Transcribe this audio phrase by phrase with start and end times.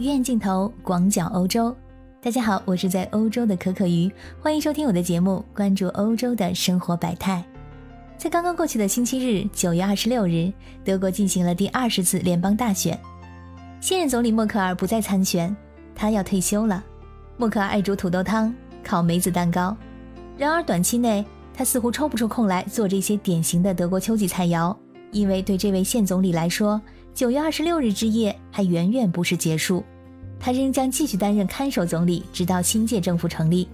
[0.00, 1.76] 鱼眼镜头，广角欧洲。
[2.22, 4.10] 大家好，我是在欧洲的可可鱼，
[4.40, 7.44] 欢迎收听我的节目，关注欧洲的生活百态。
[8.16, 10.50] 在刚刚过去的星期日，九月二十六日，
[10.82, 12.98] 德国进行了第二十次联邦大选，
[13.78, 15.54] 现任总理默克尔不再参选，
[15.94, 16.82] 他要退休了。
[17.36, 19.76] 默克尔爱煮土豆汤，烤梅子蛋糕，
[20.38, 21.22] 然而短期内
[21.52, 24.74] 他似乎抽不出空来做这些典型的德国秋季菜肴，
[25.12, 26.80] 因为对这位现总理来说。
[27.12, 29.82] 九月二十六日之夜还远远不是结束，
[30.40, 33.68] 他仍将继续担任看守总理，直到新届政府成立。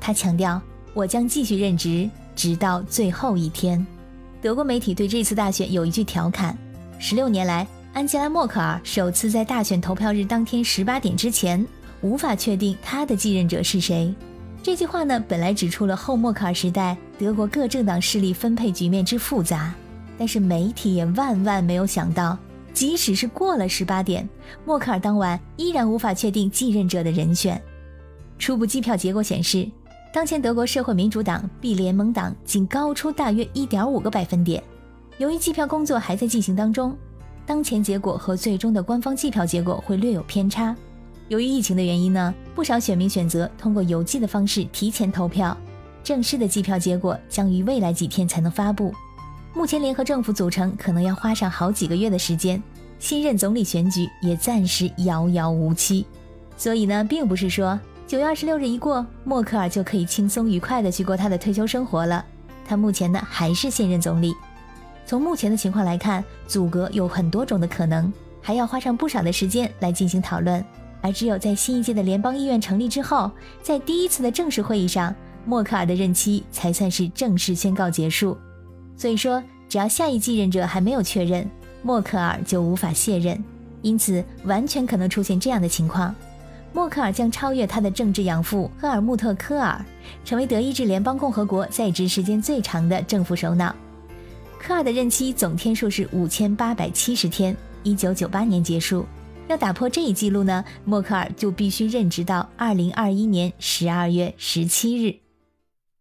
[0.00, 0.60] 他强调
[0.94, 3.86] ：“我将继续任职，直到最后一天。”
[4.40, 6.56] 德国媒体对这次大选有一句调侃
[6.98, 11.64] ：“十六年来，安吉拉·默克尔首次在大选投票日当天十八点之前
[12.00, 14.12] 无法确定他的继任者是谁。”
[14.62, 19.74] 这句话呢，本来指出了后默克尔时代德国各政党势力分配局面之复杂，
[20.16, 22.38] 但是媒体也万万没有想到。
[22.72, 24.28] 即使是过了十八点，
[24.64, 27.60] 默克尔当晚依然无法确定继任者的人选。
[28.38, 29.68] 初步计票结果显示，
[30.12, 34.62] 当前德国社会民主党 B 联盟党仅高出大约一点五个百分点。
[35.18, 36.96] 由于计票工作还在进行当中，
[37.46, 40.74] 当前结果和最终的官方计票结果会略有偏差。
[41.28, 45.56] 由于疫情的原因呢，不少选民选择通过邮寄的方式提前投票。
[46.02, 48.92] 正式的计票结果将于未来几天才能发布。
[49.54, 52.60] 目前联合政府组成可能要花上好几个月的时间，
[52.98, 56.06] 新任总理选举也暂时遥遥无期。
[56.56, 62.24] 所以呢，并不是说九月二十六日一过，默克尔就可以轻松愉快的去过他的退休生活了。
[62.66, 64.34] 他目前呢还是现任总理。
[65.04, 70.64] 从目前的情况来看，阻隔有很多种的可能，还要花上不少的时间来进行讨论。
[71.02, 73.30] 而只有在新一届的联邦议院成立之后，
[73.62, 75.14] 在第一次的正式会议上，
[75.44, 78.38] 默克尔的任期才算是正式宣告结束。
[79.02, 81.44] 所以说，只要下一继任者还没有确认，
[81.82, 83.42] 默克尔就无法卸任。
[83.80, 86.14] 因此，完全可能出现这样的情况：
[86.72, 89.84] 默克尔将超越他的政治养父赫尔穆特·科尔，
[90.24, 93.74] 成为德意志联邦共和国在职时间最长的政府首脑。
[94.56, 99.04] 科尔的任期总天数是五千八百七十天，一九九八年结束。
[99.48, 105.16] 要打破这一记录呢，默克尔就必须任职到二零二一年十二月十七日。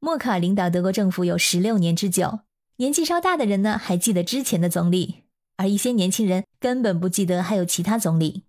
[0.00, 2.38] 默克尔领导德国政府有十六年之久。
[2.78, 5.22] 年纪稍大的人呢，还记得之前的总理，
[5.56, 8.42] 而一些年轻人根本不记得还有其他总理。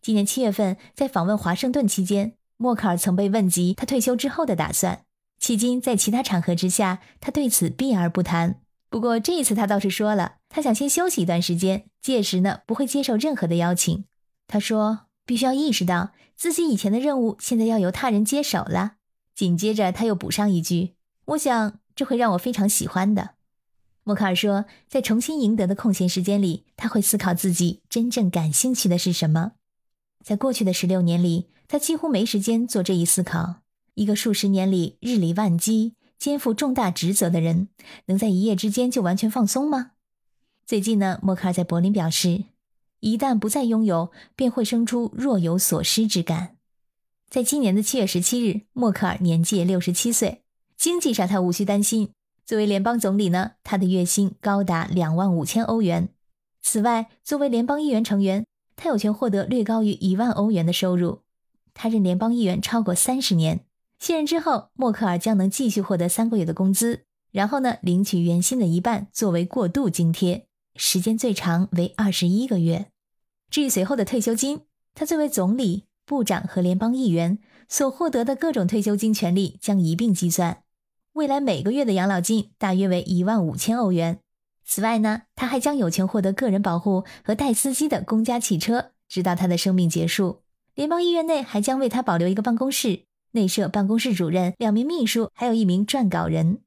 [0.00, 5.04] 今年七月份，在访问华盛顿期间，默克尔曾被问及他退休之后的打算。
[5.40, 8.60] 迄今，在其他场合之下，他对此避而不谈。
[8.88, 14.04] 不过这一次，他倒是说了，他想先休息一段时间，届时呢，不会接受任何的邀请。
[14.46, 18.92] 他说，必须要意识到自己以前的任务现在要由他人接手了。
[19.34, 20.94] 紧接着，他又补上一句
[21.26, 23.30] ：“我想这会让我非常喜欢的。”
[24.04, 29.52] 默克尔说，在重新赢得的空闲时间里，他会思考自己真正感兴趣的是什么。
[30.24, 33.62] 在过去的十六年里，他几乎没时间做这一思考。
[33.94, 37.68] 一个数十年里日理万机、肩负重大职责的人，
[38.06, 39.92] 能在一夜之间就完全放松吗？
[40.66, 42.44] 最近呢，默克尔在柏林表示，
[43.00, 46.56] 一旦不再拥有，便会生出若有所失之感。
[47.28, 50.42] 在今年的七月十七日，默克尔年届六十七岁，
[50.76, 52.10] 经济上他无需担心。
[52.44, 56.08] 作为联邦总理呢，他的月薪高达两万五千欧元。
[56.60, 58.44] 此外，作为联邦议员成员，
[58.76, 61.20] 他有权获得略高于一万欧元的收入。
[61.74, 63.64] 他任联邦议员超过三十年，
[63.98, 72.88] 卸任之后，默克尔将能继续获得三个月的工资，然后呢，领取原薪的一半作为过渡津贴，时间最长为二十一个月。
[73.50, 74.62] 至于随后的退休金，
[74.94, 77.38] 他作为总理、部长和联邦议员
[77.68, 80.62] 所获得的各种退休金权利将一并计算。
[81.14, 84.20] 未来每个月的养老金大约为一万五千欧元。
[84.64, 90.40] 此外呢，他还将有权获得个人保护和带司机的公家汽车，直到他的生命结束。
[90.74, 93.02] 联邦医院内还将为他保留一个办公室，
[93.32, 96.60] 内设办公室主任、两名秘书，还有一名撰稿人。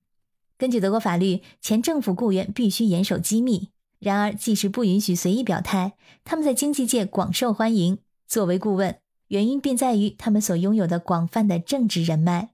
[0.59, 3.69] 根据德国法律，前政府雇员必须严守机密。
[3.97, 7.97] 然而，即使不允许随意表态，他们在经济界广受欢迎。
[8.27, 8.95] 作为顾问，
[9.29, 12.51] 原因便在于他们所拥有的广泛的政治人脉。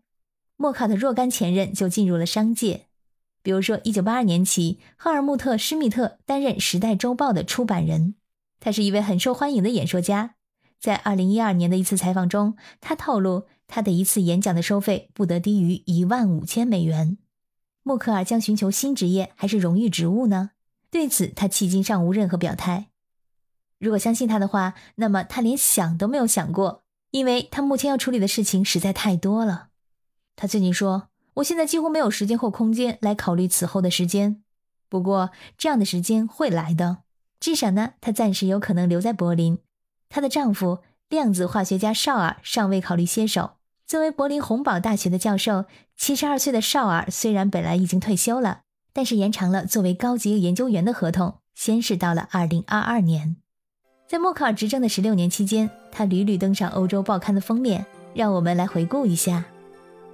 [0.61, 2.85] 默克尔的若干前任就进入了商界，
[3.41, 8.13] 比如说，1982年起，赫尔穆特·施密特担任《时代周报》的出版人，
[8.59, 10.35] 他是一位很受欢迎的演说家。
[10.79, 17.17] 在2012年的一次采访中，他透露他的一次演讲的收费不得低于一万五千美元。
[17.81, 20.51] 默克尔将寻求新职业还是荣誉职务呢？
[20.91, 22.89] 对此，他迄今尚无任何表态。
[23.79, 29.69] 如果相信他的话，那么他连想都没有想过，因为他目前要处理的事情实在太多了。
[30.35, 34.41] 他最近说：“我现在几乎没有时间或空间来考虑此后的时间。
[34.89, 36.99] 不过，这样的时间会来的。
[37.39, 39.59] 至少呢，她暂时有可能留在柏林。
[40.09, 40.79] 她的丈夫
[41.09, 43.51] 量子化学家绍尔尚未考虑接手。
[43.85, 48.61] 作为柏林洪堡大学的教授，七十二岁的绍尔虽然本来已经退休了，
[48.93, 53.35] 但是延长了作为高级研究员的合同，先是到了二零二二年。
[54.07, 57.85] 在默克尔执政的十六年期间，他屡屡登上欧洲报刊的封面。
[58.13, 59.45] 让我们来回顾一下，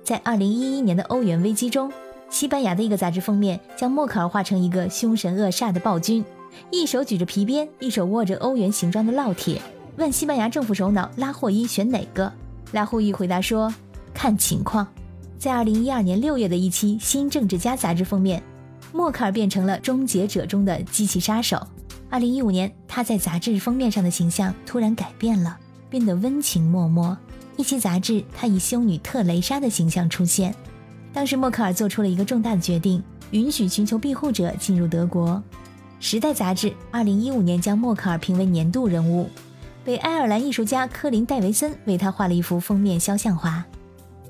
[0.07, 1.91] 在二零一一年的欧元危机中，
[2.29, 6.23] 西班牙的一个杂志封面将默克尔画成一个凶神恶煞的暴君，
[6.71, 9.61] 一手举着皮鞭，一手握着欧元形状的烙铁，
[9.97, 12.31] 问西班牙政府首脑拉霍伊选哪个。
[12.71, 13.73] 拉霍伊回答说
[14.15, 14.87] ：“看情况。”
[15.37, 18.41] 在二零一二年六月的一期《新政治家》杂志封面，
[18.93, 21.61] 默克尔变成了终结者中的机器杀手。
[22.09, 25.57] 二零一五年，他在杂志封面上的形象突然改变了，
[25.89, 27.17] 变得温情脉脉。
[27.57, 30.55] 一期杂志，她以修女特蕾莎的形象出现。
[31.11, 35.31] 当时，默克尔做出了一个重大的决定，允许寻求庇护者进入德国。
[35.99, 39.27] 《时代》杂志二零一五年将默克尔评为年度人物，
[39.83, 43.65] 北爱尔兰艺术家科林·戴维森为他画了一幅封面肖像画。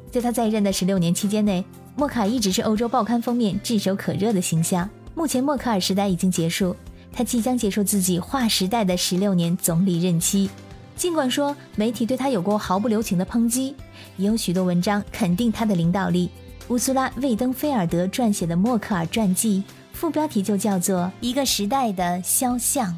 [0.09, 1.65] 在他在任的十六年期间内，
[1.97, 4.89] 默克尔一直是欧洲报刊封面炙手可热的形象。
[5.13, 6.73] 目前，默克尔时代已经结束。
[7.11, 10.49] 他即将结束自己划时代的十六年总理任期，
[10.97, 13.75] 尽管说媒体对他有过毫不留情的抨击，
[14.17, 16.29] 也有许多文章肯定他的领导力。
[16.69, 19.63] 乌苏拉·魏登菲尔德撰写的默克尔传记，
[19.93, 22.91] 副标题就叫做《一个时代的肖像》。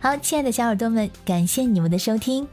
[0.00, 2.46] 好，亲爱的小耳朵们，感谢你们的收听，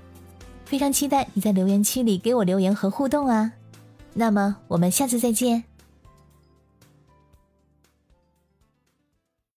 [0.63, 3.51] 非常期待你在留言区里给我留言和互动啊。
[4.13, 5.63] 那么我们下次再见。